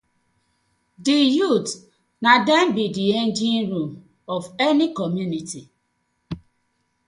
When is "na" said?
2.23-2.31